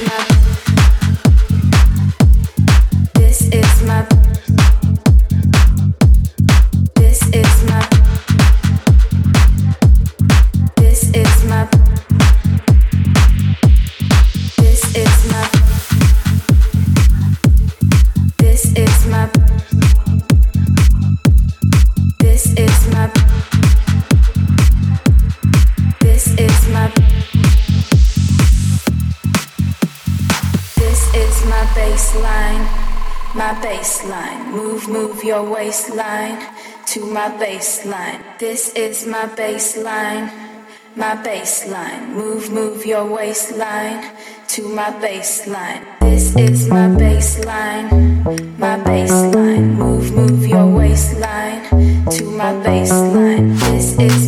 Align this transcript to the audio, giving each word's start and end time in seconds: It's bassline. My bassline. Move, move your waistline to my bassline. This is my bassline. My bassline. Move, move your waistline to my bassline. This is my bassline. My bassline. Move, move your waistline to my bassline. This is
It's 0.00 0.37
bassline. 31.48 32.64
My 33.34 33.52
bassline. 33.62 34.50
Move, 34.52 34.88
move 34.88 35.24
your 35.24 35.42
waistline 35.42 36.38
to 36.86 37.06
my 37.06 37.28
bassline. 37.30 38.22
This 38.38 38.72
is 38.74 39.06
my 39.06 39.26
bassline. 39.26 40.30
My 40.96 41.16
bassline. 41.16 42.08
Move, 42.08 42.50
move 42.50 42.84
your 42.86 43.06
waistline 43.06 44.14
to 44.48 44.68
my 44.68 44.90
bassline. 44.90 45.84
This 46.00 46.34
is 46.36 46.68
my 46.68 46.88
bassline. 46.88 47.88
My 48.58 48.78
bassline. 48.78 49.74
Move, 49.74 50.12
move 50.12 50.46
your 50.46 50.66
waistline 50.66 51.62
to 52.10 52.24
my 52.24 52.52
bassline. 52.64 53.58
This 53.60 53.98
is 53.98 54.27